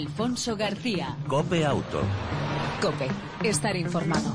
[0.00, 1.14] Alfonso García.
[1.28, 2.00] Cope Auto.
[2.80, 3.06] Cope,
[3.44, 4.34] estar informado.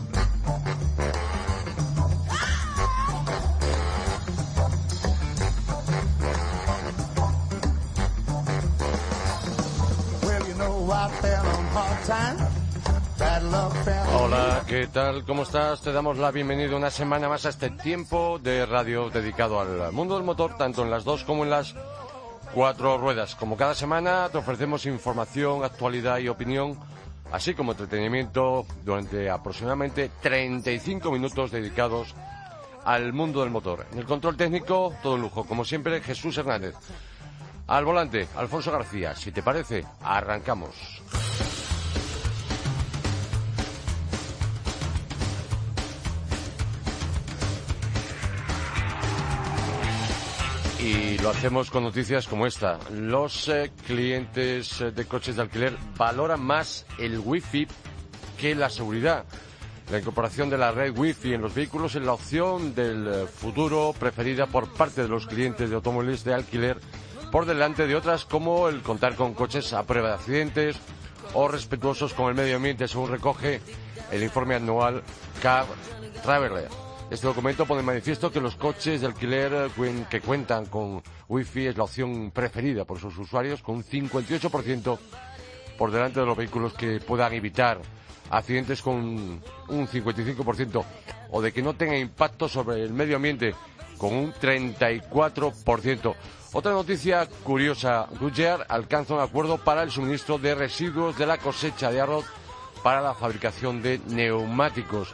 [14.14, 15.26] Hola, ¿qué tal?
[15.26, 15.82] ¿Cómo estás?
[15.82, 20.14] Te damos la bienvenida una semana más a este tiempo de radio dedicado al mundo
[20.14, 21.74] del motor, tanto en las dos como en las
[22.56, 23.36] cuatro ruedas.
[23.36, 26.80] Como cada semana te ofrecemos información, actualidad y opinión,
[27.34, 32.16] así como entretenimiento durante aproximadamente 35 minutos dedicados
[32.86, 33.86] al mundo del motor.
[33.92, 35.44] En el control técnico, todo lujo.
[35.44, 36.76] Como siempre, Jesús Hernández.
[37.68, 39.16] Al volante, Alfonso García.
[39.16, 41.04] Si te parece, arrancamos.
[50.80, 52.80] Y lo hacemos con noticias como esta.
[52.92, 57.68] Los eh, clientes eh, de coches de alquiler valoran más el wifi
[58.38, 59.26] que la seguridad.
[59.90, 63.94] La incorporación de la red wifi en los vehículos es la opción del eh, futuro
[63.98, 66.78] preferida por parte de los clientes de automóviles de alquiler
[67.32, 70.78] por delante de otras como el contar con coches a prueba de accidentes
[71.34, 73.62] o respetuosos con el medio ambiente, según recoge
[74.12, 75.04] el informe anual
[75.42, 75.66] Car
[76.24, 76.85] Traveler.
[77.10, 81.68] Este documento pone en manifiesto que los coches de alquiler eh, que cuentan con Wi-Fi
[81.68, 84.98] es la opción preferida por sus usuarios, con un 58%
[85.78, 87.80] por delante de los vehículos que puedan evitar
[88.32, 90.84] accidentes con un 55%
[91.30, 93.54] o de que no tenga impacto sobre el medio ambiente
[94.00, 96.16] con un 34%.
[96.54, 101.92] Otra noticia curiosa, Goodyear alcanza un acuerdo para el suministro de residuos de la cosecha
[101.92, 102.26] de arroz
[102.82, 105.14] para la fabricación de neumáticos.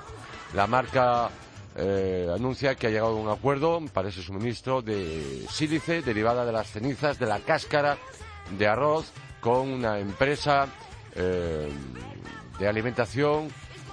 [0.53, 1.29] La marca
[1.75, 6.51] eh, anuncia que ha llegado a un acuerdo para ese suministro de sílice derivada de
[6.51, 7.97] las cenizas de la cáscara
[8.57, 10.67] de arroz con una empresa
[11.15, 11.69] eh,
[12.59, 13.49] de alimentación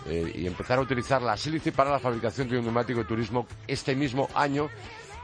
[0.06, 3.46] eh, y empezar a utilizar la sílice para la fabricación de un neumático de turismo
[3.66, 4.68] este mismo año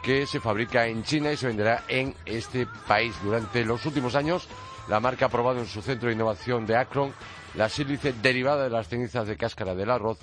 [0.02, 3.14] que se fabrica en China y se venderá en este país.
[3.22, 4.46] Durante los últimos años,
[4.88, 7.12] la marca ha probado en su centro de innovación de Akron
[7.54, 10.18] la sílice derivada de las cenizas de cáscara del arroz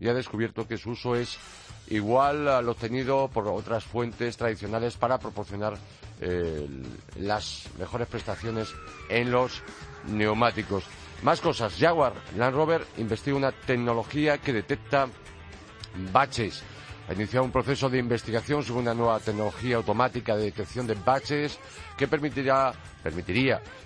[0.00, 1.38] y ha descubierto que su uso es
[1.88, 5.76] igual al obtenido por otras fuentes tradicionales para proporcionar
[6.20, 6.66] eh,
[7.18, 8.74] las mejores prestaciones
[9.08, 9.62] en los
[10.08, 10.84] neumáticos.
[11.22, 11.74] Más cosas.
[11.78, 15.08] Jaguar Land Rover investiga una tecnología que detecta
[16.12, 16.62] baches.
[17.08, 21.58] Ha iniciado un proceso de investigación sobre una nueva tecnología automática de detección de baches
[21.96, 22.72] que permitiría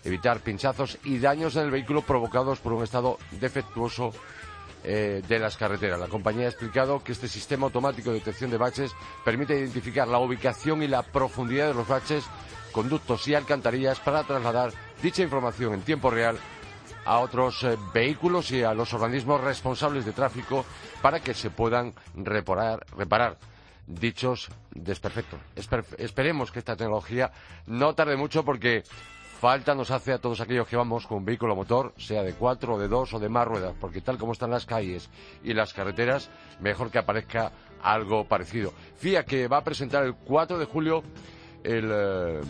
[0.05, 4.13] evitar pinchazos y daños en el vehículo provocados por un estado defectuoso
[4.83, 6.01] eh, de las carreteras.
[6.01, 8.93] La compañía ha explicado que este sistema automático de detección de baches
[9.25, 12.25] permite identificar la ubicación y la profundidad de los baches,
[12.73, 16.39] conductos y alcantarillas para trasladar dicha información en tiempo real
[17.05, 20.65] a otros eh, vehículos y a los organismos responsables de tráfico
[21.03, 23.39] para que se puedan reparar, reparar
[23.87, 25.41] dichos desperfectos.
[25.99, 27.33] esperemos que esta tecnología
[27.67, 28.85] no tarde mucho porque
[29.41, 32.79] falta nos hace a todos aquellos que vamos con un vehículo motor, sea de cuatro,
[32.79, 35.09] de dos o de más ruedas, porque tal como están las calles
[35.43, 36.29] y las carreteras,
[36.61, 37.51] mejor que aparezca
[37.83, 38.75] algo parecido.
[38.99, 41.03] FIA que va a presentar el 4 de julio
[41.65, 42.41] el, eh,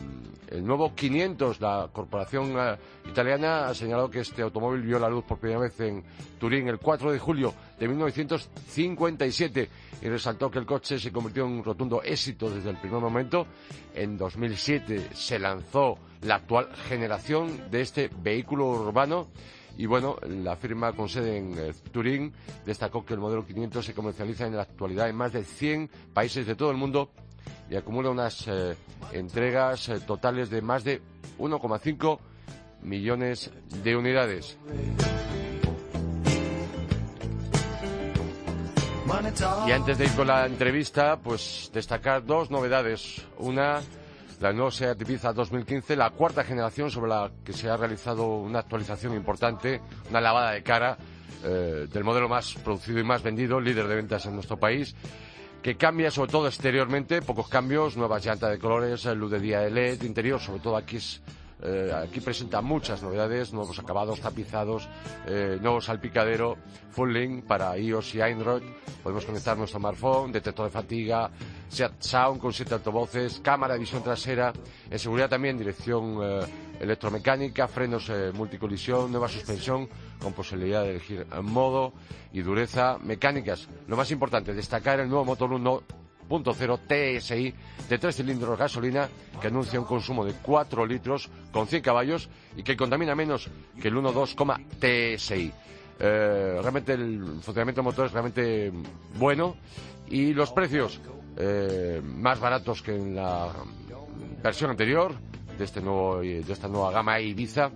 [0.50, 1.60] el nuevo 500.
[1.60, 2.76] La corporación eh,
[3.08, 6.04] italiana ha señalado que este automóvil vio la luz por primera vez en
[6.38, 9.68] Turín el 4 de julio de 1957
[10.02, 13.46] y resaltó que el coche se convirtió en un rotundo éxito desde el primer momento.
[13.94, 19.28] En 2007 se lanzó la actual generación de este vehículo urbano.
[19.76, 22.32] Y bueno, la firma con sede en eh, Turín
[22.66, 26.46] destacó que el modelo 500 se comercializa en la actualidad en más de 100 países
[26.46, 27.12] de todo el mundo
[27.68, 28.76] y acumula unas eh,
[29.12, 31.00] entregas eh, totales de más de
[31.38, 32.18] 1,5
[32.82, 33.50] millones
[33.82, 34.58] de unidades.
[39.66, 43.26] Y antes de ir con la entrevista, pues destacar dos novedades.
[43.38, 43.80] Una
[44.40, 48.60] la nueva Seat Ibiza 2015, la cuarta generación sobre la que se ha realizado una
[48.60, 50.96] actualización importante, una lavada de cara
[51.44, 54.94] eh, del modelo más producido y más vendido, líder de ventas en nuestro país,
[55.62, 59.70] que cambia sobre todo exteriormente, pocos cambios, nuevas llantas de colores, luz de día de
[59.70, 61.20] LED, interior, sobre todo aquí es
[61.62, 64.88] eh, aquí presenta muchas novedades, nuevos acabados, tapizados,
[65.26, 66.56] eh, nuevo salpicadero,
[66.90, 68.62] full link para iOS y Android.
[69.02, 71.30] Podemos conectar nuestro smartphone, detector de fatiga,
[71.98, 74.52] Sound con siete altavoces, cámara de visión trasera,
[74.90, 76.40] en seguridad también dirección eh,
[76.80, 81.92] electromecánica, frenos multicolisión, nueva suspensión con posibilidad de elegir modo
[82.32, 83.68] y dureza mecánicas.
[83.86, 85.82] Lo más importante, destacar el nuevo motor 1
[86.30, 87.54] 1.0 TSI
[87.88, 89.08] de tres cilindros gasolina
[89.40, 93.50] que anuncia un consumo de 4 litros con 100 caballos y que contamina menos
[93.80, 95.52] que el 1.2, TSI.
[95.98, 98.72] Eh, realmente el funcionamiento del motor es realmente
[99.18, 99.56] bueno
[100.08, 101.00] y los precios
[101.36, 103.48] eh, más baratos que en la
[104.42, 105.14] versión anterior
[105.58, 107.70] de este nuevo de esta nueva gama Ibiza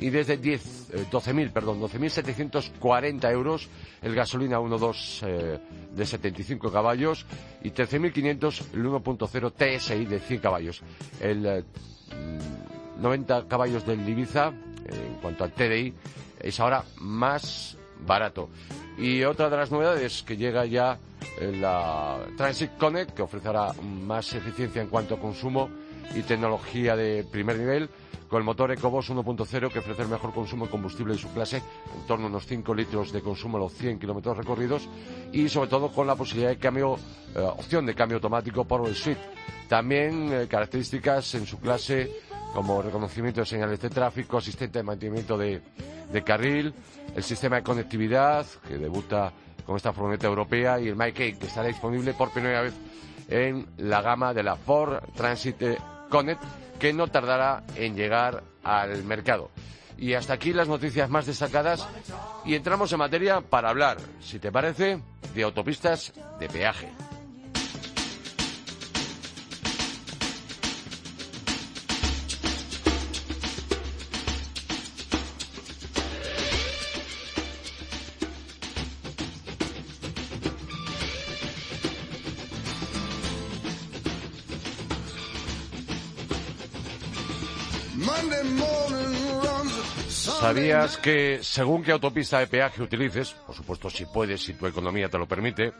[0.00, 3.68] y desde 10 12.000 eh, perdón 12.740 euros
[4.02, 5.58] el gasolina 1.2 eh,
[5.94, 7.26] de 75 caballos
[7.62, 10.82] y 13.500 el 1.0 TSI de 100 caballos.
[11.20, 11.64] El
[12.98, 15.94] 90 eh, caballos del Ibiza en cuanto al TDI
[16.40, 18.48] es ahora más barato.
[18.98, 20.98] Y otra de las novedades que llega ya
[21.40, 25.70] la Transit Connect que ofrecerá más eficiencia en cuanto a consumo
[26.14, 27.88] y tecnología de primer nivel
[28.30, 31.56] con el motor EcoBoost 1.0 que ofrece el mejor consumo de combustible de su clase,
[31.56, 34.88] en torno a unos 5 litros de consumo a los 100 kilómetros recorridos
[35.32, 36.96] y sobre todo con la posibilidad de cambio,
[37.34, 39.20] eh, opción de cambio automático por el Suite.
[39.68, 42.08] También eh, características en su clase
[42.54, 45.60] como reconocimiento de señales de tráfico, asistente de mantenimiento de,
[46.24, 46.72] carril,
[47.14, 49.32] el sistema de conectividad que debuta
[49.66, 52.74] con esta furgoneta europea y el MyCake que estará disponible por primera vez
[53.28, 55.62] en la gama de la Ford Transit
[56.10, 56.42] Connect
[56.78, 59.50] que no tardará en llegar al mercado.
[59.96, 61.86] Y hasta aquí las noticias más destacadas
[62.44, 65.00] y entramos en materia para hablar, si te parece,
[65.34, 66.88] de autopistas de peaje.
[90.50, 95.08] ¿Sabías que según qué autopista de peaje utilices, por supuesto si puedes, si tu economía
[95.08, 95.72] te lo permite,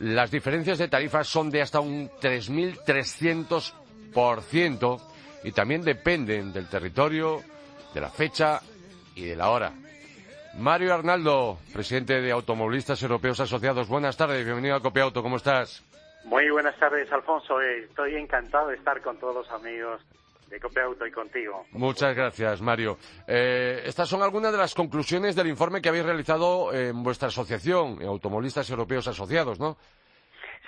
[0.00, 5.00] las diferencias de tarifas son de hasta un 3.300%
[5.44, 7.42] y también dependen del territorio,
[7.94, 8.58] de la fecha
[9.14, 9.72] y de la hora?
[10.58, 15.84] Mario Arnaldo, presidente de Automovilistas Europeos Asociados, buenas tardes, bienvenido a Copiauto, ¿cómo estás?
[16.24, 17.60] Muy buenas tardes, Alfonso.
[17.60, 20.02] Estoy encantado de estar con todos los amigos
[20.52, 21.64] de Copiauto y contigo.
[21.72, 22.98] Muchas gracias, Mario.
[23.26, 28.02] Eh, estas son algunas de las conclusiones del informe que habéis realizado en vuestra asociación,
[28.02, 29.78] Automovilistas Europeos Asociados, ¿no?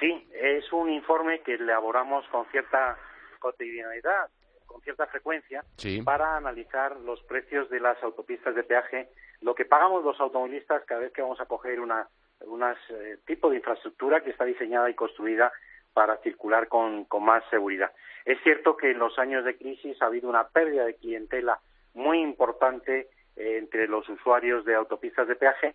[0.00, 2.96] Sí, es un informe que elaboramos con cierta
[3.38, 4.30] cotidianidad,
[4.64, 5.62] con cierta frecuencia,
[6.02, 9.10] para analizar los precios de las autopistas de peaje,
[9.42, 12.08] lo que pagamos los automovilistas cada vez que vamos a coger una
[12.40, 15.52] eh, tipo de infraestructura que está diseñada y construida
[15.94, 17.90] para circular con más seguridad.
[18.24, 21.60] Es cierto que en los años de crisis ha habido una pérdida de clientela
[21.94, 25.74] muy importante eh, entre los usuarios de autopistas de peaje,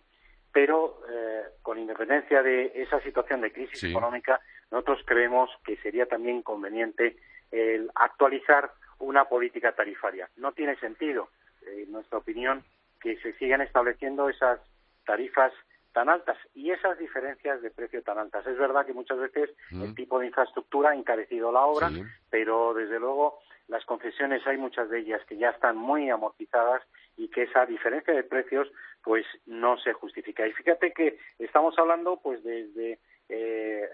[0.52, 4.40] pero eh, con independencia de esa situación de crisis económica,
[4.70, 7.16] nosotros creemos que sería también conveniente
[7.50, 10.28] el actualizar una política tarifaria.
[10.36, 11.30] No tiene sentido,
[11.66, 12.64] en nuestra opinión,
[13.00, 14.60] que se sigan estableciendo esas
[15.06, 15.52] tarifas
[15.92, 18.46] tan altas y esas diferencias de precio tan altas.
[18.46, 21.90] Es verdad que muchas veces el tipo de infraestructura ha encarecido la obra,
[22.30, 23.38] pero desde luego
[23.68, 26.82] las concesiones hay muchas de ellas que ya están muy amortizadas
[27.16, 28.68] y que esa diferencia de precios
[29.02, 30.46] pues no se justifica.
[30.46, 32.98] Y fíjate que estamos hablando pues desde
[33.28, 33.88] eh,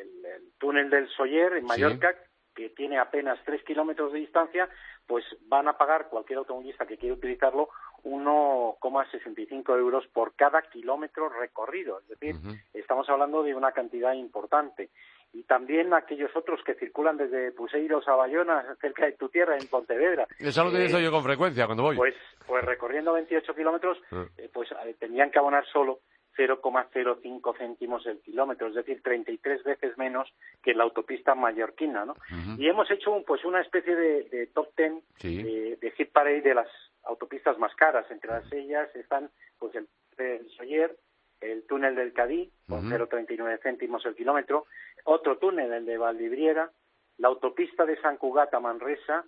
[0.00, 2.14] el, túnel del Soller en Mallorca,
[2.58, 4.68] que tiene apenas tres kilómetros de distancia,
[5.06, 7.68] pues van a pagar cualquier automovilista que quiera utilizarlo
[8.02, 12.00] 1,65 euros por cada kilómetro recorrido.
[12.00, 12.34] Es decir,
[12.74, 14.90] estamos hablando de una cantidad importante.
[15.32, 19.68] Y también aquellos otros que circulan desde Puseiros a Bayona, cerca de tu tierra, en
[19.68, 20.26] Pontevedra.
[20.36, 21.96] Eso lo utilizo eh, yo con frecuencia cuando voy.
[21.96, 24.24] Pues, pues recorriendo 28 kilómetros, ah.
[24.36, 26.00] eh, pues eh, tendrían que abonar solo
[26.38, 32.14] 0,05 céntimos el kilómetro, es decir, 33 veces menos que la autopista mallorquina, ¿no?
[32.56, 36.68] Y hemos hecho pues una especie de, top ten de, de hit parade de las
[37.02, 38.08] autopistas más caras.
[38.10, 39.88] Entre las ellas están pues el,
[40.56, 40.96] Soyer,
[41.40, 44.66] el túnel del Cadí, con 0,39 céntimos el kilómetro,
[45.04, 46.70] otro túnel, el de Valdibriera,
[47.18, 49.24] la autopista de San Cugat a Manresa,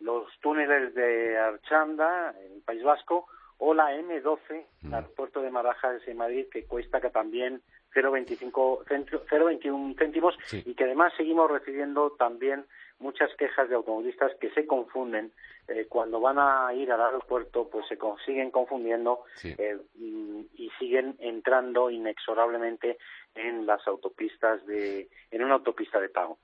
[0.00, 3.26] los túneles de Archanda, en el País Vasco,
[3.58, 7.62] o la M12, el aeropuerto de Marajas en Madrid, que cuesta que también
[7.94, 12.66] 0,21 céntimos y que además seguimos recibiendo también
[12.98, 15.32] muchas quejas de automovilistas que se confunden
[15.68, 21.90] eh, cuando van a ir al aeropuerto, pues se siguen confundiendo eh, y siguen entrando
[21.90, 22.98] inexorablemente
[23.34, 26.38] en las autopistas de, en una autopista de pago.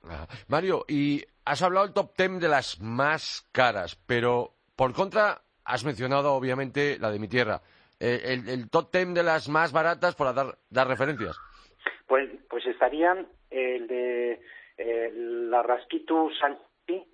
[0.47, 5.83] Mario, y has hablado del top ten de las más caras, pero por contra has
[5.83, 7.61] mencionado obviamente la de mi tierra.
[7.99, 11.37] Eh, el, top ten de las más baratas, para dar, dar referencias.
[12.07, 14.41] Pues, pues estarían el de
[14.77, 17.05] la Rasquitu Sanchi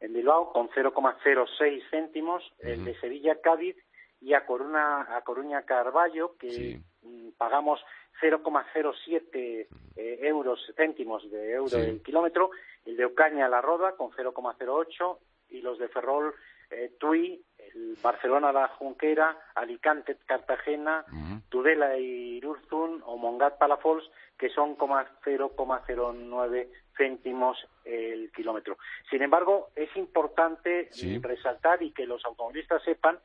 [0.00, 3.76] en Bilbao con 0,06 céntimos, el de Sevilla Cádiz
[4.20, 7.80] y a Coruña, a Coruña Carballo que mm, pagamos
[8.20, 9.66] 0,07
[9.96, 12.50] eh, euros céntimos de euro el kilómetro,
[12.84, 15.18] el de Ocaña La Roda con 0,08
[15.50, 16.34] y los de Ferrol
[16.70, 21.04] eh, Tui, el Barcelona La Junquera, Alicante Cartagena,
[21.48, 28.76] Tudela y Irurzun o Mongat Palafols que son 0,09 céntimos el kilómetro.
[29.10, 33.18] Sin embargo, es importante resaltar y que los automovilistas sepan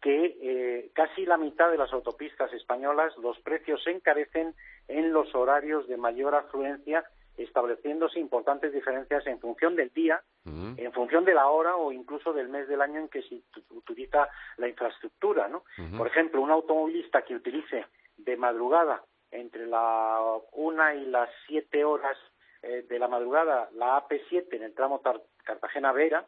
[0.00, 4.54] que eh, casi la mitad de las autopistas españolas los precios se encarecen
[4.88, 7.04] en los horarios de mayor afluencia,
[7.36, 12.48] estableciéndose importantes diferencias en función del día, en función de la hora o incluso del
[12.48, 15.48] mes del año en que se utiliza la infraestructura.
[15.48, 15.64] ¿no?
[15.96, 17.86] Por ejemplo, un automovilista que utilice
[18.16, 20.20] de madrugada entre la
[20.52, 22.16] una y las siete horas
[22.62, 25.02] eh, de la madrugada la AP7 en el tramo
[25.44, 26.26] Cartagena-Vera,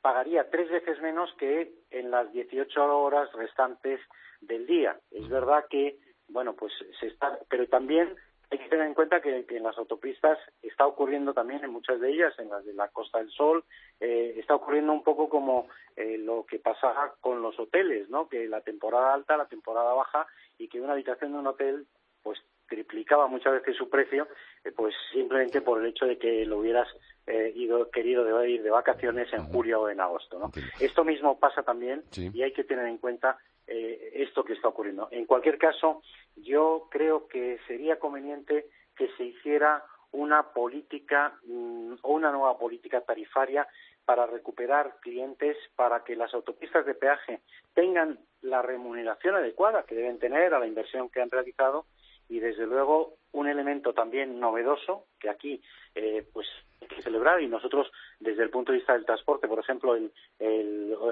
[0.00, 4.00] pagaría tres veces menos que en las 18 horas restantes
[4.40, 4.98] del día.
[5.10, 5.98] Es verdad que,
[6.28, 8.16] bueno, pues se está, pero también
[8.50, 12.10] hay que tener en cuenta que, en las autopistas está ocurriendo también en muchas de
[12.10, 13.64] ellas, en las de la Costa del Sol,
[14.00, 18.28] eh, está ocurriendo un poco como eh, lo que pasa con los hoteles, ¿no?
[18.28, 20.26] Que la temporada alta, la temporada baja
[20.58, 21.86] y que una habitación de un hotel
[22.22, 24.28] pues triplicaba muchas veces su precio,
[24.64, 26.88] eh, pues simplemente por el hecho de que lo hubieras
[27.26, 30.38] eh, ido, querido ir de vacaciones en julio o en agosto.
[30.38, 30.50] ¿no?
[30.80, 35.08] Esto mismo pasa también y hay que tener en cuenta eh, esto que está ocurriendo.
[35.10, 36.02] En cualquier caso,
[36.36, 43.00] yo creo que sería conveniente que se hiciera una política mm, o una nueva política
[43.00, 43.66] tarifaria
[44.04, 47.40] para recuperar clientes, para que las autopistas de peaje
[47.74, 51.86] tengan la remuneración adecuada que deben tener a la inversión que han realizado
[52.28, 55.60] y desde luego un elemento también novedoso que aquí
[55.94, 56.46] eh, pues
[56.80, 60.12] hay que celebrar y nosotros desde el punto de vista del transporte por ejemplo el,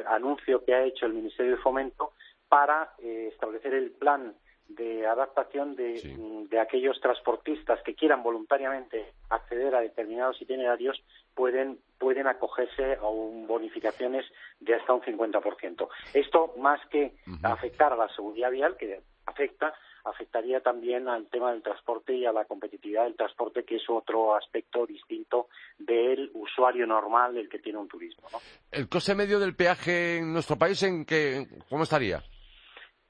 [0.07, 2.13] anuncio que ha hecho el Ministerio de Fomento
[2.49, 4.35] para eh, establecer el plan
[4.69, 6.01] de adaptación de,
[6.49, 11.03] de, aquellos transportistas que quieran voluntariamente acceder a determinados itinerarios
[11.35, 13.07] pueden pueden acogerse a
[13.47, 14.25] bonificaciones
[14.61, 15.89] de hasta un 50%.
[16.13, 21.63] Esto más que afectar a la seguridad vial que afecta afectaría también al tema del
[21.63, 27.37] transporte y a la competitividad del transporte, que es otro aspecto distinto del usuario normal,
[27.37, 28.29] el que tiene un turismo.
[28.71, 32.23] ¿El coste medio del peaje en nuestro país en qué, cómo estaría?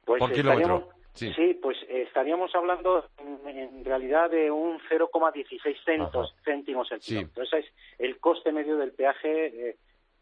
[0.04, 0.90] Pues por kilómetro.
[1.14, 1.32] Sí.
[1.62, 7.44] pues estaríamos hablando en, realidad de un 0,16 céntimos el kilómetro.
[7.44, 7.66] Ese es
[7.98, 9.76] el coste medio del peaje eh,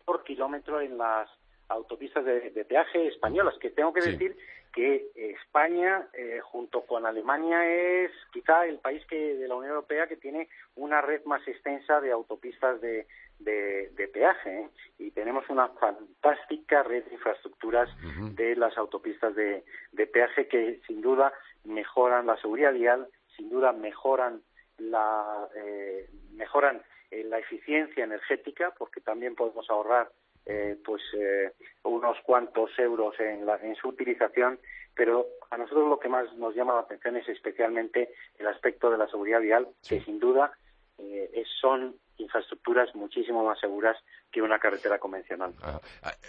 [0.05, 1.31] por kilómetro en las
[1.69, 4.37] autopistas de, peaje españolas, que tengo que decir
[4.73, 10.07] que España, eh, junto con Alemania, es quizá el país que, de la Unión Europea
[10.07, 13.07] que tiene una red más extensa de autopistas de,
[13.39, 14.61] de, peaje.
[14.61, 14.69] ¿eh?
[14.99, 17.89] Y tenemos una fantástica red de infraestructuras
[18.35, 21.33] de las autopistas de, de peaje que, sin duda,
[21.65, 24.43] mejoran la seguridad vial, sin duda, mejoran
[24.79, 30.11] la, eh, mejoran la eficiencia energética, porque también podemos ahorrar
[30.47, 31.53] eh, pues eh,
[31.85, 34.59] unos cuantos euros en, en su utilización,
[34.95, 38.99] pero a nosotros lo que más nos llama la atención es especialmente el aspecto de
[38.99, 40.53] la seguridad vial, que sin duda
[40.99, 43.97] eh, son infraestructuras muchísimo más seguras
[44.31, 45.53] que una carretera convencional.
[45.63, 45.81] Ah,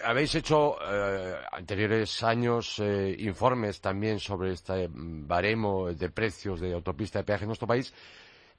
[0.04, 0.76] habéis hecho
[1.52, 2.80] anteriores años
[3.18, 7.92] informes también sobre este baremo de precios de autopista de peaje en nuestro país.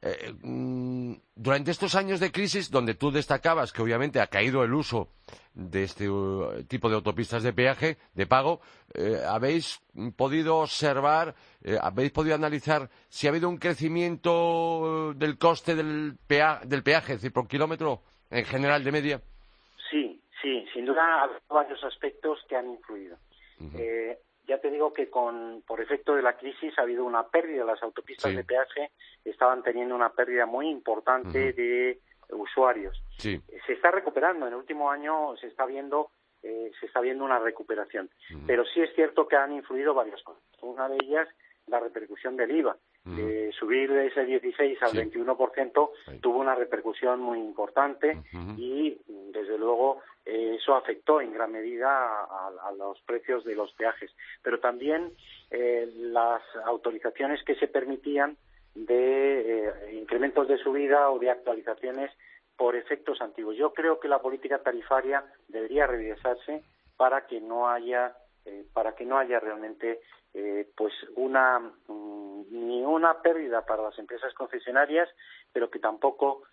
[0.02, 4.74] Eh, mm, durante estos años de crisis, donde tú destacabas que obviamente ha caído el
[4.74, 5.10] uso
[5.54, 8.62] de este uh, tipo de autopistas de peaje, de pago,
[8.94, 9.82] eh, ¿habéis
[10.16, 11.34] podido observar,
[11.64, 17.22] eh, habéis podido analizar si ha habido un crecimiento del coste del, del peaje, es
[17.22, 19.22] decir, por kilómetro en general de media?
[19.90, 23.18] Sí, sí, sin duda hay varios aspectos que han influido
[24.48, 27.66] ya te digo que con, por efecto de la crisis ha habido una pérdida.
[27.66, 28.92] Las autopistas de peaje
[29.24, 32.00] estaban teniendo una pérdida muy importante de
[32.30, 33.02] usuarios.
[33.18, 34.48] Se está recuperando.
[34.48, 36.10] En el último año se está viendo
[36.44, 38.08] eh, se está viendo una recuperación.
[38.46, 40.44] Pero sí es cierto que han influido varias cosas.
[40.62, 41.28] Una de ellas,
[41.66, 42.78] la repercusión del IVA.
[43.06, 45.90] De subir de ese 16 al 21%
[46.22, 48.18] tuvo una repercusión muy importante
[48.58, 48.98] y,
[49.32, 54.12] desde luego, eh, eso afectó en gran medida a, los precios de los peajes.
[54.42, 55.14] Pero también
[55.52, 58.38] eh, las autorizaciones que se permitían
[58.74, 62.12] de eh, incrementos de subida o de actualizaciones
[62.58, 63.56] por efectos antiguos.
[63.56, 66.64] Yo creo que la política tarifaria debería revisarse
[66.98, 68.16] para que no haya
[68.74, 70.02] para que no haya realmente
[70.76, 75.10] pues una mm, ni una pérdida para las empresas concesionarias,
[75.54, 76.44] pero que tampoco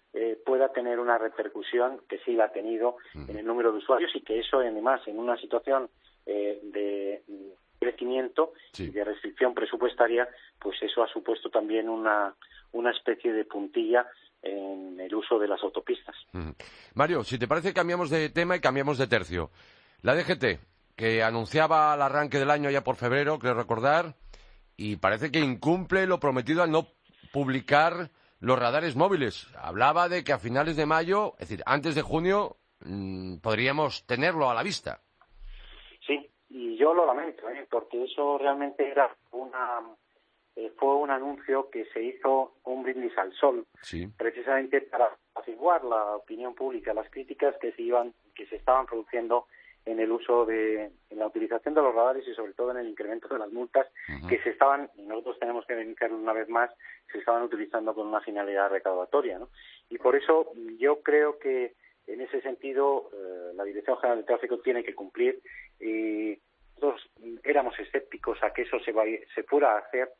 [0.45, 4.21] pueda tener una repercusión que sí la ha tenido en el número de usuarios y
[4.21, 5.89] que eso además en una situación
[6.27, 7.23] de
[7.83, 10.29] crecimiento y de restricción presupuestaria,
[10.61, 12.35] pues eso ha supuesto también una,
[12.73, 14.07] una especie de puntilla
[14.43, 16.17] en el uso de las autopistas.
[16.95, 19.51] Mario, si te parece, cambiamos de tema y cambiamos de tercio.
[20.03, 20.59] La DGT,
[20.97, 24.15] que anunciaba al arranque del año ya por febrero, creo recordar,
[24.77, 26.89] y parece que incumple lo prometido al no
[27.33, 29.49] publicar los radares móviles.
[29.57, 34.51] Hablaba de que a finales de mayo, es decir, antes de junio, mm, podríamos tenerlo
[34.51, 35.01] a la vista.
[36.07, 37.67] Sí, y yo lo lamento, ¿eh?
[37.71, 39.81] porque eso realmente era una
[40.55, 43.67] eh, fue un anuncio que se hizo un brindis al sol,
[44.19, 49.47] precisamente para apaciguar la opinión pública, las críticas que se iban, que se estaban produciendo
[49.85, 52.89] en el uso de, en la utilización de los radares y sobre todo en el
[52.89, 53.87] incremento de las multas
[54.29, 56.71] que se estaban, y nosotros tenemos que denunciar una vez más,
[57.11, 59.49] se estaban utilizando con una finalidad recaudatoria, ¿no?
[59.91, 61.75] Y por eso yo creo que
[62.07, 65.41] en ese sentido eh, la Dirección General de Tráfico tiene que cumplir
[65.81, 66.39] y
[66.77, 67.11] nosotros
[67.45, 68.93] éramos escépticos a que eso se,
[69.35, 70.11] se pueda hacer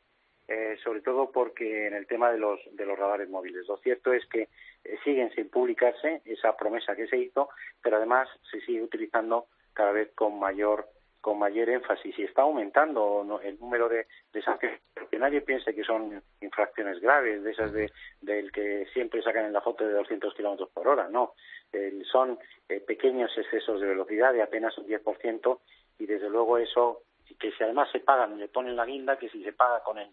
[0.47, 3.67] eh, sobre todo porque en el tema de los, de los radares móviles.
[3.67, 4.49] Lo cierto es que
[4.83, 7.49] eh, siguen sin publicarse esa promesa que se hizo,
[7.81, 10.87] pero además se sigue utilizando cada vez con mayor
[11.21, 15.85] con mayor énfasis y está aumentando el número de, de sanciones, que nadie piense que
[15.85, 20.33] son infracciones graves, de esas de, del que siempre sacan en la foto de 200
[20.33, 21.35] kilómetros por hora, no.
[22.11, 25.59] son eh, pequeños excesos de velocidad de apenas un 10%
[25.99, 27.03] y desde luego eso,
[27.39, 30.09] que si además se pagan le ponen la guinda, que si se paga con el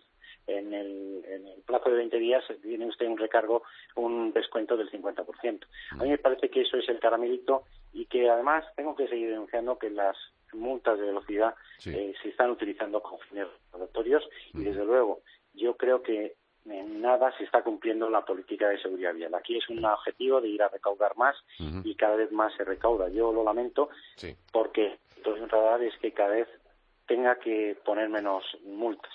[0.58, 3.62] en el, en el plazo de 20 días tiene usted un recargo,
[3.96, 5.66] un descuento del 50%.
[5.92, 9.30] A mí me parece que eso es el caramelito y que además tengo que seguir
[9.30, 10.16] denunciando que las
[10.52, 11.54] multas de velocidad
[11.86, 15.20] eh, se están utilizando con fines regulatorios y desde luego
[15.54, 16.34] yo creo que
[16.66, 19.34] en nada se está cumpliendo la política de seguridad vial.
[19.34, 21.36] Aquí es un objetivo de ir a recaudar más
[21.84, 23.08] y cada vez más se recauda.
[23.08, 23.88] Yo lo lamento
[24.52, 26.48] porque entonces un radar es que cada vez
[27.06, 29.12] tenga que poner menos multas.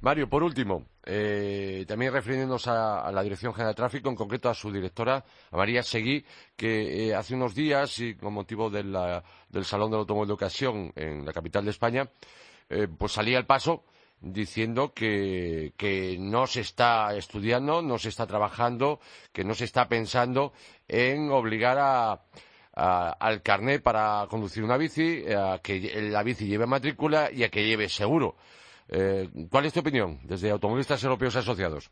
[0.00, 4.54] Mario, por último, eh, también refiriéndonos a, la Dirección General de Tráfico, en concreto a
[4.54, 6.24] su directora, a María Seguí,
[6.56, 8.92] que eh, hace unos días, y con motivo del
[9.64, 12.08] Salón del Automóvil de Ocasión en la capital de España,
[12.68, 13.84] eh, pues salía al paso
[14.20, 15.72] diciendo que,
[16.20, 19.00] no se está estudiando, no se está trabajando,
[19.32, 20.52] que no se está pensando
[20.86, 22.20] en obligar
[22.72, 27.66] al carné para conducir una bici, a que la bici lleve matrícula y a que
[27.66, 28.36] lleve seguro.
[28.92, 31.90] Eh, ¿Cuál es tu opinión desde Automovilistas Europeos Asociados?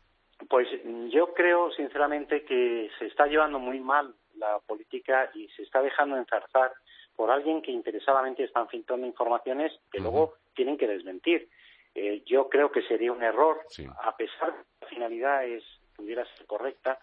[0.49, 0.67] Pues
[1.11, 6.17] yo creo sinceramente que se está llevando muy mal la política y se está dejando
[6.17, 6.71] enzarzar
[7.15, 11.49] por alguien que interesadamente están filtrando informaciones que luego tienen que desmentir.
[11.95, 13.59] Eh, yo creo que sería un error,
[14.01, 15.63] a pesar de que la finalidad es,
[15.95, 16.99] pudiera ser correcta,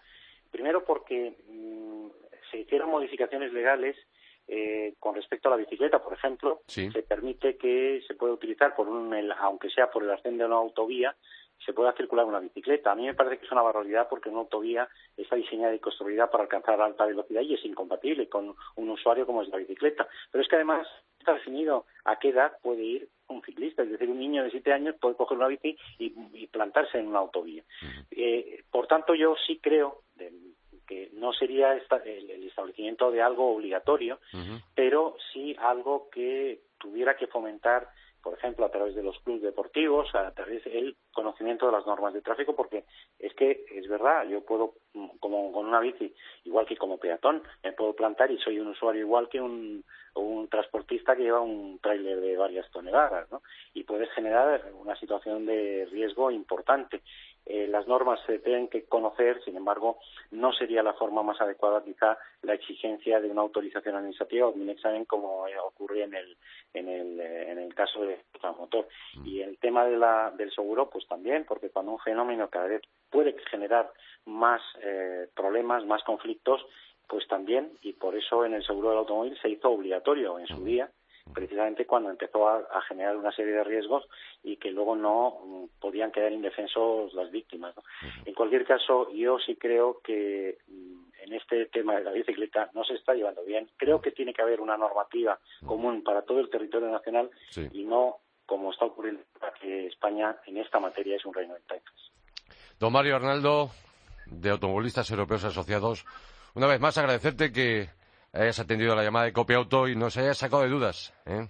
[0.51, 2.07] primero porque mm,
[2.49, 3.95] se hicieron modificaciones legales
[4.47, 8.87] eh, con respecto a la bicicleta, por ejemplo, se permite que se pueda utilizar, por
[8.87, 11.15] un, aunque sea por el arcén de una autovía,
[11.65, 12.91] se pueda circular una bicicleta.
[12.91, 16.29] A mí me parece que es una barbaridad porque una autovía está diseñada y construida
[16.29, 20.07] para alcanzar alta velocidad y es incompatible con un usuario como es la bicicleta.
[20.31, 20.87] Pero es que además
[21.19, 24.71] está definido a qué edad puede ir un ciclista, es decir, un niño de siete
[24.71, 27.63] años puede coger una bici y, plantarse en una autovía.
[28.11, 30.03] Eh, por tanto, yo sí creo,
[30.87, 34.19] que no sería el, establecimiento de algo obligatorio,
[34.73, 37.89] pero sí algo que tuviera que fomentar,
[38.21, 42.13] por ejemplo, a través de los clubes deportivos, a través del conocimiento de las normas
[42.13, 42.85] de tráfico, porque
[43.19, 44.75] es que es verdad, yo puedo,
[45.19, 46.13] como con una bici,
[46.45, 49.83] igual que como peatón, me puedo plantar y soy un usuario igual que un,
[50.15, 53.41] un transportista que lleva un tráiler de varias toneladas, ¿no?
[53.73, 57.01] Y puede generar una situación de riesgo importante.
[57.49, 59.99] Eh, las normas se tienen que conocer, sin embargo,
[60.31, 64.61] no sería la forma más adecuada quizá la exigencia de una autorización administrativa o de
[64.61, 66.37] un examen como ocurre en el,
[66.73, 68.19] en el, eh, en el caso del
[68.57, 68.87] motor.
[69.15, 69.27] Mm.
[69.27, 72.81] Y el tema de la, del seguro, pues también, porque cuando un fenómeno cada vez
[73.09, 73.91] puede generar
[74.25, 76.65] más eh, problemas, más conflictos,
[77.07, 80.57] pues también, y por eso en el seguro del automóvil se hizo obligatorio en su
[80.57, 80.65] mm.
[80.65, 80.91] día,
[81.33, 84.07] precisamente cuando empezó a, generar una serie de riesgos
[84.43, 87.75] y que luego no mm, podían quedar indefensos las víctimas.
[88.25, 92.83] En cualquier caso, yo sí creo que mm, en este tema de la bicicleta no
[92.83, 93.69] se está llevando bien.
[93.77, 97.29] Creo que tiene que haber una normativa común para todo el territorio nacional
[97.71, 99.23] y no como está ocurriendo
[99.59, 102.11] que España en esta materia es un reino de taifas.
[102.79, 103.69] Don Mario Arnaldo,
[104.27, 106.05] de Automovilistas Europeos Asociados,
[106.53, 107.89] una vez más agradecerte que
[108.33, 111.13] hayas atendido la llamada de Copia Auto y nos hayas sacado de dudas.
[111.25, 111.47] ¿eh?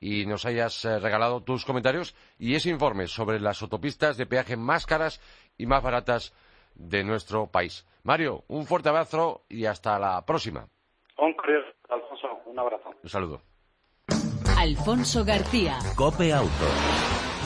[0.00, 4.56] y nos hayas eh, regalado tus comentarios y ese informe sobre las autopistas de peaje
[4.56, 5.20] más caras
[5.56, 6.34] y más baratas
[6.74, 7.86] de nuestro país.
[8.02, 10.68] Mario, un fuerte abrazo y hasta la próxima.
[11.18, 11.34] Un
[11.88, 12.90] Alfonso, un abrazo.
[13.02, 13.42] Un saludo.
[14.58, 15.78] Alfonso García.
[15.96, 16.66] Cope Auto.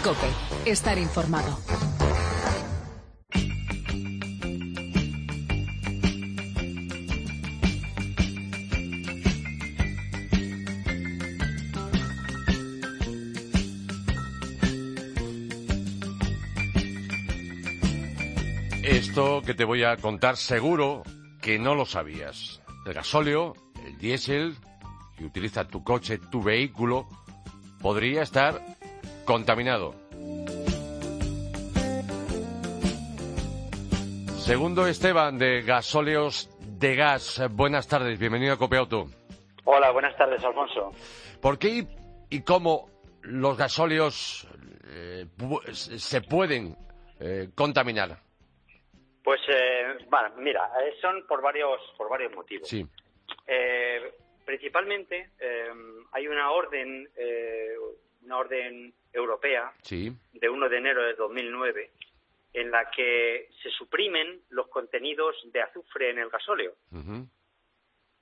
[0.02, 1.89] Cope, estar informado.
[19.20, 21.02] Esto que te voy a contar seguro
[21.42, 22.62] que no lo sabías.
[22.86, 23.52] El gasóleo,
[23.84, 24.56] el diésel,
[25.14, 27.06] que utiliza tu coche, tu vehículo,
[27.82, 28.62] podría estar
[29.26, 29.94] contaminado.
[34.38, 37.42] Segundo Esteban de Gasóleos de Gas.
[37.50, 39.04] Buenas tardes, bienvenido a Copiauto.
[39.64, 40.92] Hola, buenas tardes, Alfonso.
[41.42, 41.86] ¿Por qué
[42.30, 42.88] y cómo
[43.20, 44.48] los gasóleos
[44.86, 45.26] eh,
[45.74, 46.74] se pueden
[47.18, 48.29] eh, contaminar?
[49.22, 52.68] Pues, eh, bueno, mira, eh, son por varios, por varios motivos.
[52.68, 52.86] Sí.
[53.46, 54.12] Eh,
[54.44, 55.70] principalmente eh,
[56.12, 57.74] hay una orden, eh,
[58.22, 60.12] una orden europea sí.
[60.32, 61.90] de 1 de enero de 2009
[62.52, 66.74] en la que se suprimen los contenidos de azufre en el gasóleo.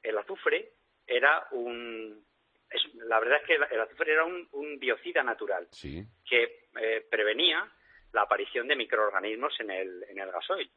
[0.02, 0.72] El azufre
[1.06, 2.24] era un...
[2.70, 6.04] Es, la verdad es que el azufre era un, un biocida natural sí.
[6.28, 7.66] que eh, prevenía
[8.12, 10.71] la aparición de microorganismos en el, en el gasoil.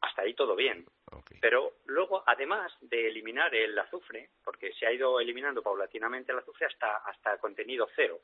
[0.00, 0.86] Hasta ahí todo bien.
[1.10, 1.38] Okay.
[1.40, 6.66] Pero luego, además de eliminar el azufre, porque se ha ido eliminando paulatinamente el azufre
[6.66, 8.20] hasta, hasta contenido cero,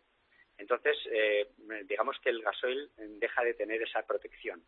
[0.57, 1.51] entonces eh,
[1.85, 4.63] digamos que el gasoil deja de tener esa protección.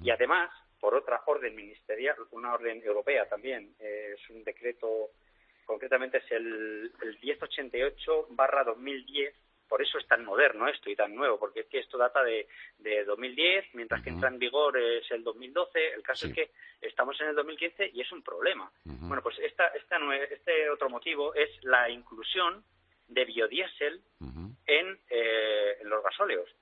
[0.00, 5.10] Y además, por otra orden ministerial, una orden europea también, eh, es un decreto,
[5.66, 9.34] concretamente es el, el 1088 barra 2010
[9.72, 12.46] por eso es tan moderno esto y tan nuevo, porque es que esto data de,
[12.76, 15.94] de 2010, mientras que entra en vigor es el 2012.
[15.94, 16.28] El caso Sí.
[16.28, 16.50] es que
[16.86, 18.70] estamos en el 2015 y es un problema.
[18.84, 19.96] Bueno, pues esta, esta
[20.30, 22.62] este otro motivo es la inclusión
[23.08, 24.02] de biodiesel
[24.66, 26.54] en, eh, en los gasóleos.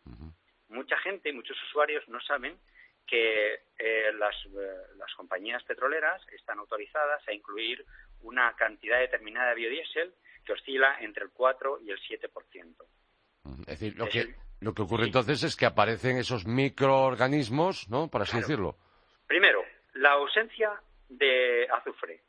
[0.68, 2.60] Mucha gente, muchos usuarios no saben
[3.08, 7.84] que eh, las, eh, las compañías petroleras están autorizadas a incluir
[8.22, 12.76] una cantidad determinada de biodiesel que oscila entre el 4 y el 7%.
[13.44, 15.08] Es decir, lo Es que, el- lo que ocurre sí.
[15.08, 18.08] entonces es que aparecen esos microorganismos, ¿no?
[18.08, 18.46] Por así Claro.
[18.46, 18.76] decirlo.
[19.26, 20.72] Primero, la ausencia
[21.08, 22.22] de azufre.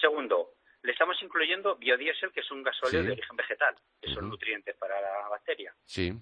[0.00, 0.50] Segundo,
[0.82, 3.06] le estamos incluyendo biodiesel, que es un gasóleo Sí.
[3.06, 4.28] de origen vegetal, que son Ujú.
[4.32, 5.74] nutrientes para la bacteria.
[5.84, 6.12] Sí.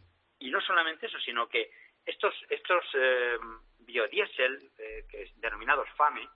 [0.40, 1.70] Y no solamente eso, sino que
[2.05, 3.37] estos, estos eh,
[3.81, 6.29] biodiesel, eh, que es denominados FAME,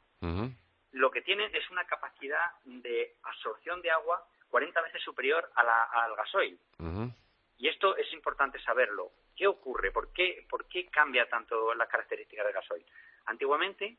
[0.93, 5.85] lo que tienen es una capacidad de absorción de agua 40 veces superior a la-
[5.85, 6.59] al gasoil.
[6.79, 7.11] Ujú.
[7.63, 9.13] Y esto es importante saberlo.
[9.37, 9.93] ¿Qué ocurre?
[9.93, 12.85] ¿Por qué, por qué cambia tanto las características del gasoil?
[13.27, 13.99] Antiguamente,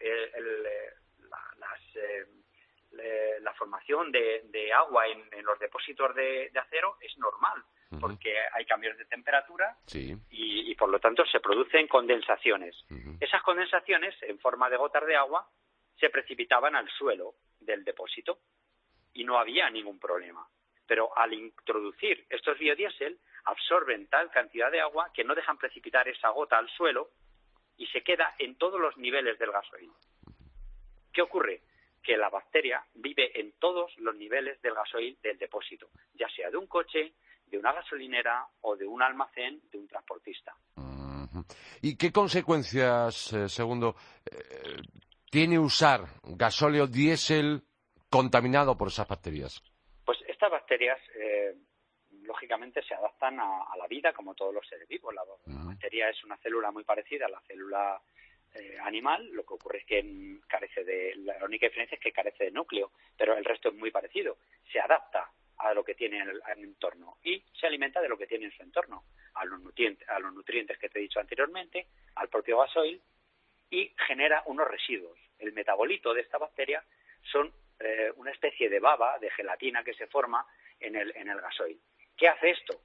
[0.00, 0.94] eh, el, eh,
[1.28, 2.26] la, las, eh,
[2.92, 7.62] le- la formación de, de agua en, en los depósitos de, de acero es normal,
[8.00, 10.16] porque hay cambios de temperatura Sí.
[10.30, 12.74] y, y, por lo tanto se producen condensaciones.
[13.20, 15.46] Esas condensaciones, en forma de gotas de agua,
[16.00, 18.38] se precipitaban al suelo del depósito
[19.12, 20.48] y no había ningún problema.
[20.92, 26.28] Pero al introducir estos biodiesel, absorben tal cantidad de agua que no dejan precipitar esa
[26.28, 27.08] gota al suelo
[27.78, 29.90] y se queda en todos los niveles del gasoil.
[31.10, 31.62] ¿Qué ocurre?
[32.02, 36.58] Que la bacteria vive en todos los niveles del gasoil del depósito, ya sea de
[36.58, 37.14] un coche,
[37.46, 40.54] de una gasolinera o de un almacén de un transportista.
[41.80, 43.96] ¿Y qué consecuencias, eh, segundo,
[44.30, 44.76] eh,
[45.30, 47.62] tiene usar gasóleo diésel
[48.10, 49.71] contaminado por esas bacterias?
[50.72, 51.54] Bacterias, eh,
[52.22, 55.14] lógicamente, se adaptan a, a la vida como todos los seres vivos.
[55.14, 55.66] La, Ujú.
[55.68, 58.00] bacteria es una célula muy parecida a la célula
[58.54, 59.28] eh, animal.
[59.32, 61.14] Lo que ocurre es que carece de.
[61.16, 64.38] La única diferencia es que carece de núcleo, pero el resto es muy parecido.
[64.72, 68.08] Se adapta a lo que tiene en el, en el entorno y se alimenta de
[68.08, 69.04] lo que tiene en su entorno,
[69.34, 72.98] a los nutrientes, a los nutrientes que te he dicho anteriormente, al propio gasoil
[73.68, 75.18] y genera unos residuos.
[75.38, 76.82] El metabolito de esta bacteria
[77.30, 80.46] son eh, una especie de baba, de gelatina que se forma
[80.82, 81.80] en el, en el gasoil.
[82.16, 82.80] ¿Qué hace esto?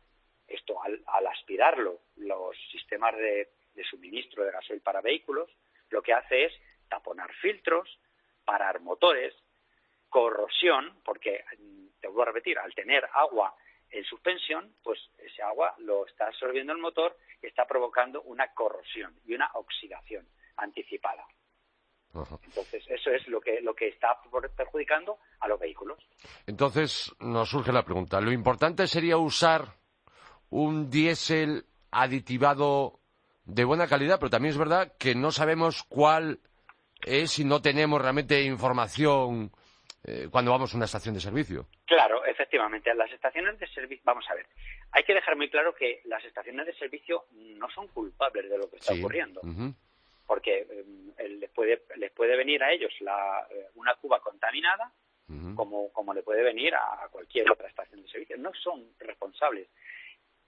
[0.47, 5.49] Esto, al, al aspirarlo, los sistemas de, de suministro de gasoil para vehículos,
[5.89, 6.53] lo que hace es
[6.89, 7.99] taponar filtros,
[8.45, 9.33] parar motores,
[10.09, 13.55] corrosión, porque, mm, te vuelvo a repetir, al tener agua
[13.89, 19.15] en suspensión, pues ese agua lo está absorbiendo el motor y está provocando una corrosión
[19.25, 21.25] y una oxidación anticipada.
[22.43, 24.19] Entonces, eso es lo que, lo que está
[24.55, 25.97] perjudicando a los vehículos.
[26.45, 28.21] Entonces, nos surge la pregunta.
[28.21, 29.65] ¿Lo importante sería usar
[30.49, 32.99] un diésel aditivado
[33.45, 34.19] de buena calidad?
[34.19, 36.39] Pero también es verdad que no sabemos cuál
[37.05, 39.51] es y no tenemos realmente información
[40.03, 41.67] eh, cuando vamos a una estación de servicio.
[41.85, 42.93] Claro, efectivamente.
[42.95, 44.45] Las estaciones de servicio, vamos a ver,
[44.91, 48.69] hay que dejar muy claro que las estaciones de servicio no son culpables de lo
[48.69, 49.41] que está ocurriendo.
[50.27, 50.67] Porque
[51.17, 54.91] eh, les, puede, les puede venir a ellos la, eh, una cuba contaminada,
[55.55, 58.37] como, como le puede venir a cualquier otra estación de servicio.
[58.37, 59.67] No son responsables.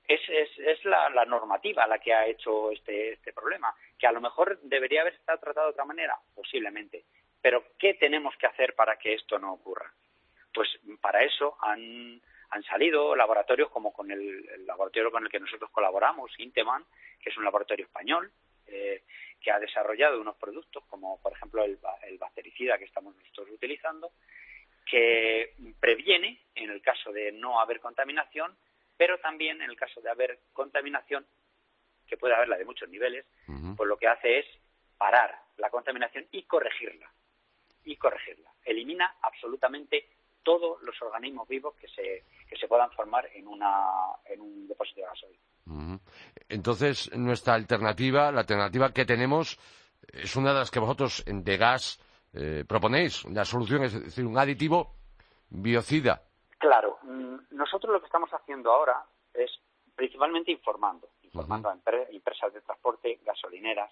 [0.08, 4.12] Es, es, es la, la, normativa la que ha hecho este, este problema, que a
[4.12, 7.04] lo mejor debería haber estado tratado de otra manera, posiblemente.
[7.42, 9.92] Pero, ¿qué tenemos que hacer para que esto no ocurra?
[10.54, 10.68] Pues
[11.02, 16.32] para eso han, han salido laboratorios como con el, laboratorio con el que nosotros colaboramos,
[16.40, 16.84] Inteman,
[17.22, 18.32] que es un laboratorio español,
[18.68, 19.04] eh,
[19.42, 24.12] que ha desarrollado unos productos como, por ejemplo, el, el bactericida que estamos nosotros utilizando,
[24.86, 28.56] que previene en el caso de no haber contaminación,
[28.98, 31.26] pero también en el caso de haber contaminación,
[32.08, 33.26] que puede haberla de muchos niveles,
[33.78, 34.46] pues lo que hace es
[34.98, 37.10] parar la contaminación y corregirla.
[37.86, 38.52] Y corregirla.
[38.66, 40.10] Elimina absolutamente
[40.44, 43.86] todos los organismos vivos que se, que se puedan formar en, una,
[44.26, 45.40] en un depósito de gasoil.
[46.48, 49.60] Entonces, nuestra alternativa, la alternativa que tenemos,
[50.14, 52.00] es una de las que vosotros de gas
[52.34, 53.26] eh, proponéis.
[53.26, 54.96] La solución es decir, un aditivo
[55.50, 56.22] biocida.
[56.58, 57.00] Claro.
[57.04, 59.04] Mm, nosotros lo que estamos haciendo ahora
[59.34, 59.52] es
[59.96, 61.78] principalmente informando, informando a
[62.12, 63.92] empresas de transporte, gasolineras.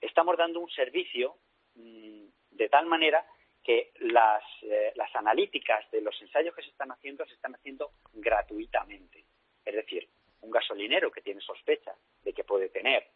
[0.00, 1.36] Estamos dando un servicio
[1.74, 3.24] mm, de tal manera
[3.62, 7.90] que las, eh, las analíticas de los ensayos que se están haciendo se están haciendo
[8.14, 9.24] gratuitamente.
[9.64, 10.08] Es decir,
[10.40, 13.06] un gasolinero que tiene sospecha de que puede tener,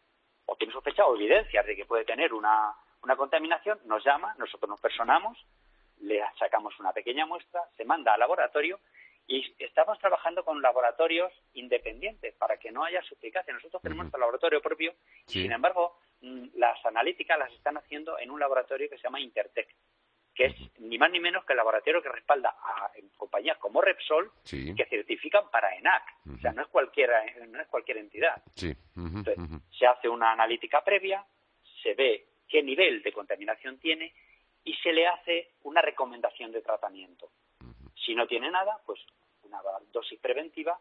[0.46, 4.68] o tiene sospecha o evidencias de que puede tener una, una contaminación, nos llama, nosotros
[4.68, 5.38] nos personamos,
[6.00, 8.80] le sacamos una pequeña muestra, se manda al laboratorio
[9.26, 13.56] y estamos trabajando con laboratorios independientes para que no haya suplicación.
[13.56, 14.94] Nosotros tenemos nuestro laboratorio propio
[15.28, 19.20] y, sin embargo, mm, las analíticas las están haciendo en un laboratorio que se llama
[19.20, 19.68] Intertech
[20.34, 24.30] que es ni más ni menos que el laboratorio que respalda a compañías como Repsol
[24.44, 26.02] que certifican para ENAC.
[26.34, 28.42] O sea, no es, cualquiera, no es cualquier entidad.
[28.54, 31.24] se hace una analítica previa,
[31.82, 34.12] se ve qué nivel de contaminación tiene
[34.64, 37.30] y se le hace una recomendación de tratamiento.
[38.04, 39.00] Si no tiene nada, pues
[39.44, 39.58] una
[39.92, 40.78] dosis preventiva.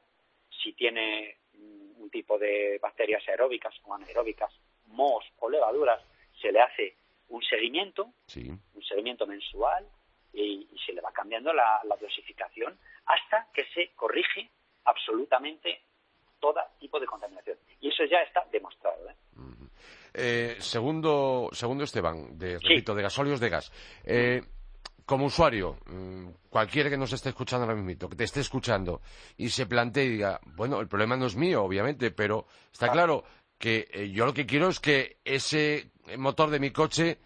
[0.49, 4.53] Si tiene un tipo de bacterias aeróbicas o anaeróbicas,
[4.87, 6.01] mohos o levaduras,
[6.41, 6.95] se le hace
[7.31, 9.87] un seguimiento, un seguimiento mensual,
[10.33, 14.49] y, se le va cambiando la, dosificación hasta que se corrige
[14.85, 15.81] absolutamente
[16.39, 17.57] todo tipo de contaminación.
[17.79, 19.09] Y eso ya está demostrado.
[19.09, 19.15] ¿eh?
[20.13, 23.71] Eh, segundo, segundo Esteban, de, repito, de gasóleos de gas.
[24.03, 24.41] Eh,
[25.05, 29.01] como usuario, mm, cualquiera que nos esté escuchando ahora mismo, que te esté escuchando
[29.37, 33.23] y se plantee y diga, bueno, el problema no es mío, obviamente, pero está claro
[33.57, 37.17] que eh, yo lo que quiero es que ese motor de mi coche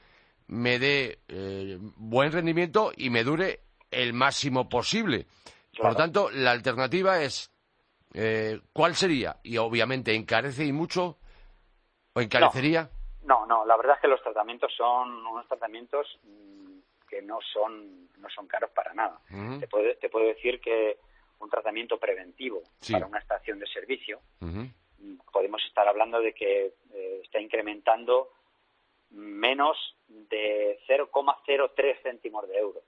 [0.48, 3.62] me dé eh, buen rendimiento y me dure
[3.92, 5.26] el máximo posible.
[5.76, 7.52] Por lo tanto, la alternativa es
[8.14, 9.38] eh, ¿cuál sería?
[9.44, 11.18] Y obviamente encarece y mucho
[12.14, 12.90] o encarecería.
[13.24, 18.06] No, no, la verdad es que los tratamientos son unos tratamientos mm, que no son
[18.18, 19.20] no son caros para nada.
[19.60, 20.98] te, puedo, te puedo decir que
[21.40, 24.20] un tratamiento preventivo para una estación de servicio
[25.32, 28.30] podemos estar hablando de que eh, está incrementando
[29.12, 32.82] menos de 0,03 céntimos de euro.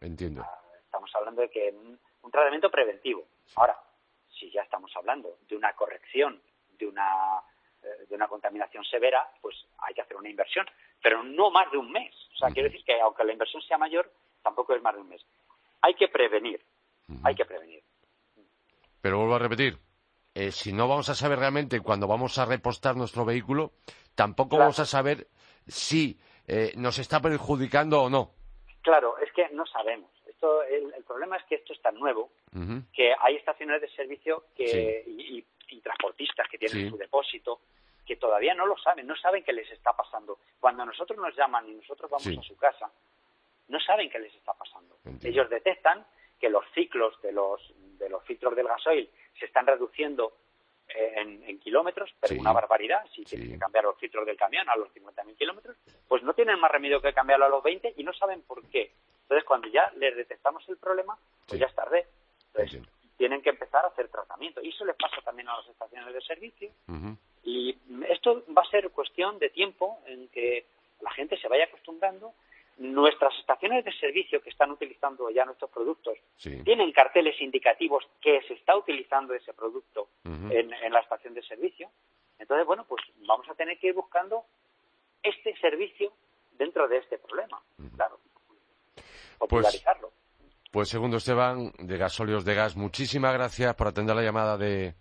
[0.00, 0.42] Entiendo.
[0.44, 3.24] Ah, estamos hablando de que un, tratamiento preventivo.
[3.56, 3.78] Ahora,
[4.28, 6.40] si ya estamos hablando de una corrección
[6.78, 7.40] de una
[7.82, 10.66] eh, de una contaminación severa, pues hay que hacer una inversión,
[11.02, 12.14] pero no más de un mes.
[12.34, 14.10] O sea, quiero decir que aunque la inversión sea mayor,
[14.42, 15.22] tampoco es más de un mes.
[15.82, 16.60] Hay que prevenir,
[17.22, 17.82] hay que prevenir.
[19.00, 19.78] Pero vuelvo a repetir,
[20.34, 23.72] eh, si no vamos a saber realmente cuando vamos a repostar nuestro vehículo,
[24.14, 25.26] tampoco vamos a saber
[25.66, 28.30] si eh, nos está perjudicando o no.
[28.82, 30.10] Claro, es que no sabemos.
[30.26, 32.30] Esto, el, problema es que esto es tan nuevo
[32.92, 35.44] que hay estaciones de servicio que, y,
[35.82, 37.60] transportistas que tienen su depósito
[38.06, 40.38] que todavía no lo saben, no saben qué les está pasando.
[40.60, 42.90] Cuando nosotros nos llaman y nosotros vamos a su casa,
[43.68, 44.96] no saben qué les está pasando.
[45.22, 46.04] Ellos detectan
[46.38, 47.60] que los ciclos de los,
[47.98, 50.36] de los filtros del gasoil se están reduciendo
[50.94, 53.04] en, kilómetros, pero una barbaridad.
[53.14, 55.76] Si tienen que cambiar los filtros del camión a los 50.000 kilómetros,
[56.08, 58.92] pues no tienen más remedio que cambiarlo a los 20 y no saben por qué.
[59.22, 62.06] Entonces, cuando ya les detectamos el problema, pues ya es tarde.
[62.54, 62.82] Entonces,
[63.16, 64.60] tienen que empezar a hacer tratamiento.
[64.62, 66.70] Y eso les pasa también a las estaciones de servicio.
[67.44, 67.76] Y
[68.08, 70.66] esto va a ser cuestión de tiempo en que
[71.00, 72.34] la gente se vaya acostumbrando.
[72.82, 76.18] Nuestras estaciones de servicio que están utilizando ya nuestros productos
[76.64, 81.88] tienen carteles indicativos que se está utilizando ese producto en, la estación de servicio.
[82.38, 84.44] Entonces, bueno, pues vamos a tener que ir buscando
[85.22, 86.12] este servicio
[86.58, 87.62] dentro de este problema,
[87.94, 88.18] claro.
[88.94, 89.06] Pues
[89.38, 90.10] popularizarlo.
[90.72, 94.94] Pues, segundo Esteban, de Gasolios de Gas, muchísimas gracias por atender la llamada de,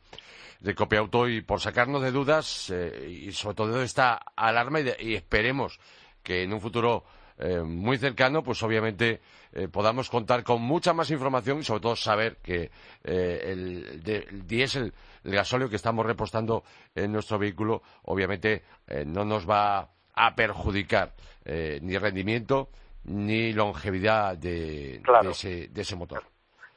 [0.61, 5.15] de Copiauto y por sacarnos de dudas eh, y sobre todo de esta alarma y,
[5.15, 5.79] esperemos
[6.23, 7.03] que en un futuro
[7.41, 9.19] eh, muy cercano, pues obviamente
[9.51, 12.69] eh, podamos contar con mucha más información y sobre todo saber que
[13.03, 18.63] el, el, diésel, el gasóleo que estamos repostando en nuestro vehículo, obviamente
[19.07, 21.13] no nos va a perjudicar
[21.45, 22.69] ni rendimiento
[23.05, 26.23] ni longevidad de, ese, de ese motor.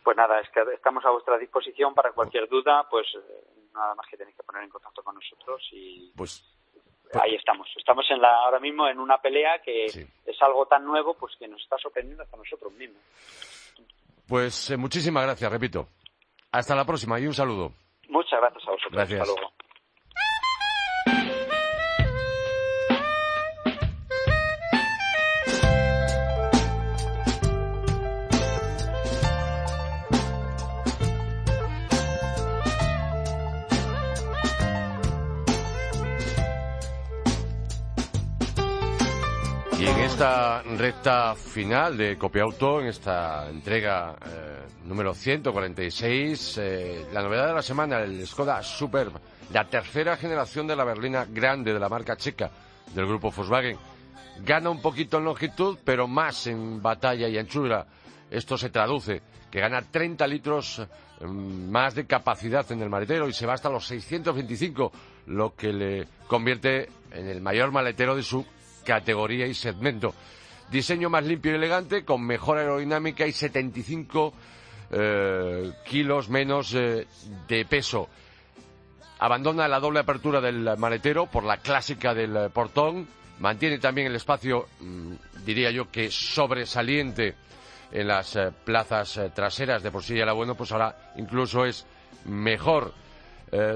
[0.02, 3.06] Pues nada, es que estamos a vuestra disposición para cualquier duda, pues
[3.74, 6.53] nada más que tenéis que poner en contacto con nosotros y pues,
[7.22, 7.68] ahí estamos.
[7.76, 11.48] Estamos en la, ahora mismo en una pelea que es algo tan nuevo pues que
[11.48, 13.02] nos está sorprendiendo hasta nosotros mismos.
[14.26, 15.88] Pues eh, muchísimas gracias, repito.
[16.52, 17.72] Hasta la próxima y un saludo.
[18.08, 18.92] Muchas gracias a vosotros.
[18.92, 19.20] Gracias.
[19.20, 19.52] Hasta luego.
[40.14, 47.54] Esta recta final de Copiauto, en esta entrega eh, número 146, eh, la novedad de
[47.54, 49.10] la semana, el Skoda Superb,
[49.52, 52.48] la tercera generación de la berlina grande de la marca checa
[52.94, 53.76] del grupo Volkswagen.
[54.44, 57.84] Gana un poquito en longitud, pero más en batalla y anchura.
[58.30, 60.80] Esto se traduce que gana 30 litros
[61.22, 64.92] mm, más de capacidad en el maletero y se va hasta los 625,
[65.26, 68.46] lo que le convierte en el mayor maletero de su
[68.84, 70.14] categoría y segmento.
[70.70, 74.32] Diseño más limpio y elegante, con mejor aerodinámica y 75
[74.90, 77.06] eh, kilos menos eh,
[77.48, 78.08] de peso.
[79.18, 83.06] Abandona la doble apertura del maletero por la clásica del portón.
[83.40, 85.12] Mantiene también el espacio, mm,
[85.44, 87.34] diría yo, que sobresaliente
[87.90, 89.82] en las eh, plazas traseras.
[89.82, 91.86] De por sí ya era bueno, pues ahora incluso es
[92.24, 92.92] mejor.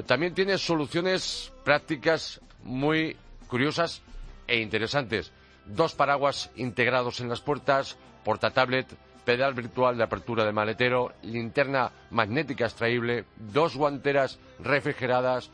[0.07, 3.17] también tiene soluciones prácticas muy
[3.47, 4.03] curiosas
[4.49, 5.33] e interesantes.
[5.67, 8.89] Dos paraguas integrados en las puertas, portatablet,
[9.25, 15.51] pedal virtual de apertura de maletero, linterna magnética extraíble, dos guanteras refrigeradas,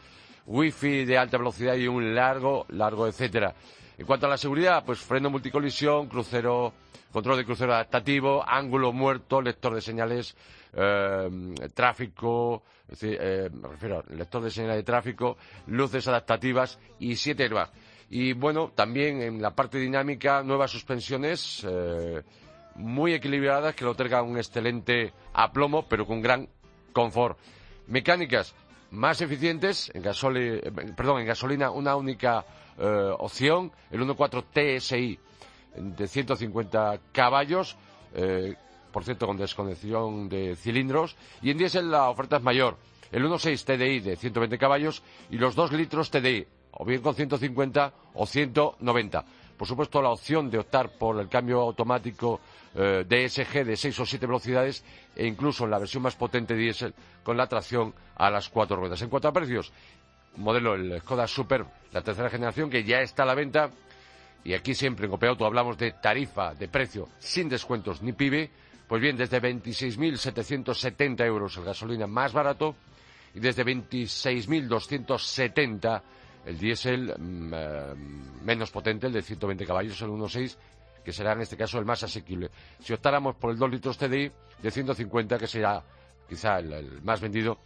[0.46, 3.52] wifi de alta velocidad y un largo, largo, etcétera.
[3.98, 6.72] En cuanto a la seguridad, pues freno multicolisión, crucero,
[7.12, 10.36] control de crucero adaptativo, ángulo muerto, lector de señales,
[10.72, 11.28] eh,
[11.74, 12.62] tráfico,
[13.02, 17.72] eh, refiero lector de señales de tráfico, luces adaptativas y siete airbags.
[18.10, 22.22] Y bueno, también en la parte dinámica, nuevas suspensiones eh,
[22.76, 26.48] muy equilibradas que le otorgan un excelente aplomo, pero con gran
[26.92, 27.38] confort.
[27.86, 28.54] Mecánicas
[28.90, 30.02] más eficientes, en,
[30.94, 32.44] perdón, en gasolina una única
[32.78, 34.44] eh, opción, el 1.4
[34.78, 35.18] TSI
[35.76, 37.76] de 150 caballos,
[38.14, 38.54] eh,
[38.92, 42.78] por cierto con desconexión de cilindros, y en diésel la oferta es mayor,
[43.10, 47.92] el 1.6 TDI de 120 caballos y los 2 litros TDI o bien con 150
[48.14, 49.24] o 190.
[49.56, 52.40] Por supuesto, la opción de optar por el cambio automático
[52.74, 54.82] eh, DSG de 6 o 7 velocidades
[55.14, 59.00] e incluso en la versión más potente diésel con la tracción a las cuatro ruedas.
[59.02, 59.72] En cuanto a precios,
[60.36, 63.70] modelo el Skoda Super, la tercera generación, que ya está a la venta.
[64.42, 68.50] Y aquí siempre en Copeauto hablamos de tarifa, de precio, sin descuentos ni PIB.
[68.88, 72.74] Pues bien, desde 26.770 euros el gasolina más barato
[73.34, 76.02] y desde 26.270
[76.46, 77.94] el diésel mm, eh,
[78.44, 80.56] menos potente, el de 120 caballos, el 1.6,
[81.04, 82.50] que será en este caso el más asequible.
[82.80, 85.84] Si optáramos por el 2 litros TDI de 150, que será
[86.28, 87.58] quizá el, más vendido,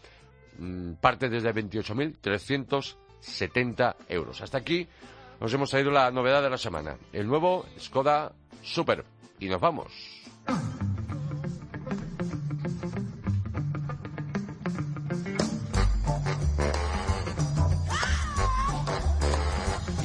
[0.59, 4.41] mm, parte desde 28.370 euros.
[4.41, 4.89] Hasta aquí
[5.41, 9.05] nos hemos traído la novedad de la semana, el nuevo Skoda Super.
[9.41, 9.93] Y nos vamos.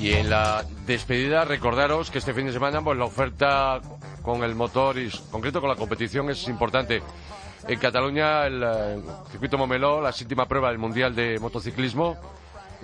[0.04, 3.80] Y en la despedida, recordaros que este fin de semana, pues la oferta
[4.22, 7.02] con el motor y concreto con la competición es importante.
[7.70, 9.02] En Cataluña, el, eh,
[9.32, 12.18] circuito Momeló, la séptima prueba del Mundial de Motociclismo,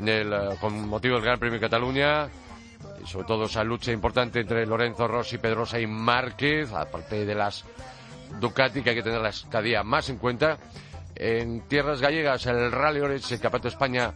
[0.01, 2.29] eh, con motivo del Gran Premio de Cataluña,
[3.03, 7.65] sobre todo esa lucha importante entre Lorenzo Rossi, Pedrosa y Márquez, aparte de las
[8.39, 10.57] Ducati, que hay que tenerlas cada día más en cuenta.
[11.15, 14.13] En tierras gallegas, el Rally Orange, el Campeonato de España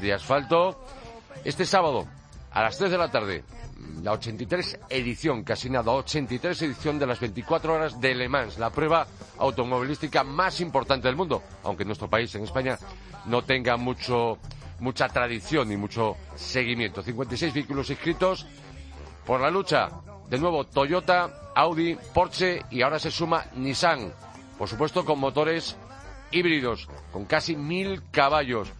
[0.00, 0.82] de asfalto.
[1.44, 2.06] Este sábado,
[2.56, 3.44] a las 3 de la tarde,
[4.02, 8.70] la 83 edición, casi nada, 83 edición de las 24 horas de Le Mans, la
[8.70, 12.78] prueba automovilística más importante del mundo, aunque en nuestro país, en España,
[13.26, 14.38] no tenga mucho,
[14.80, 17.02] mucha tradición ni mucho seguimiento.
[17.02, 18.46] 56 vehículos inscritos
[19.26, 19.90] por la lucha.
[20.30, 24.14] De nuevo, Toyota, Audi, Porsche y ahora se suma Nissan.
[24.56, 25.76] Por supuesto, con motores
[26.30, 28.72] híbridos, con casi mil caballos.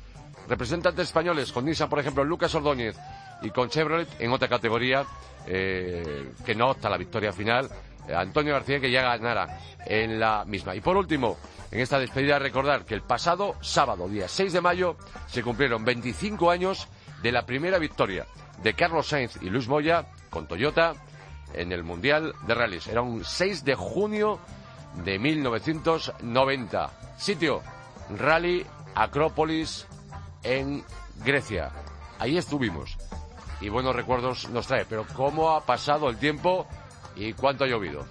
[0.48, 2.96] Representantes españoles, con Nissan, por ejemplo, Lucas Ordóñez
[3.42, 5.04] y con Chevrolet en otra categoría
[5.46, 7.68] eh, que no opta la victoria final.
[8.08, 10.74] Eh, Antonio García que ya ganara en la misma.
[10.74, 11.36] Y por último,
[11.70, 16.50] en esta despedida recordar que el pasado sábado, día 6 de mayo, se cumplieron 25
[16.50, 16.88] años
[17.22, 18.26] de la primera victoria
[18.62, 20.94] de Carlos Sainz y Luis Moya con Toyota
[21.54, 22.86] en el Mundial de Rallys.
[22.86, 24.38] Era un 6 de junio
[25.04, 26.90] de 1990.
[27.18, 27.62] Sitio,
[28.10, 28.64] Rally
[28.94, 29.86] Acrópolis
[30.42, 30.84] en
[31.24, 31.70] Grecia.
[32.18, 32.96] Ahí estuvimos.
[33.60, 34.84] Y buenos recuerdos nos trae.
[34.84, 36.66] Pero ¿cómo ha pasado el tiempo
[37.14, 38.04] y cuánto ha llovido?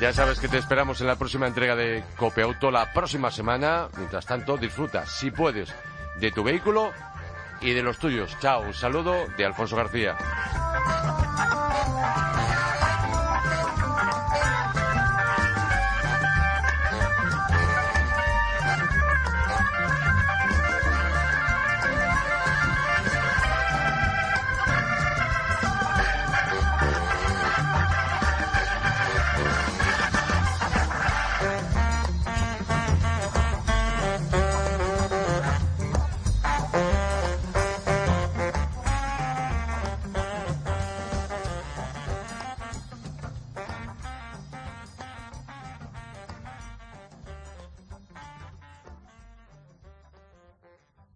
[0.00, 3.88] Ya sabes que te esperamos en la próxima entrega de Copeauto la próxima semana.
[3.96, 5.72] Mientras tanto, disfruta, si puedes,
[6.18, 6.90] de tu vehículo
[7.60, 8.36] y de los tuyos.
[8.40, 10.16] Chao, un saludo de Alfonso García.